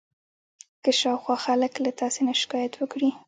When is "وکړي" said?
2.77-3.09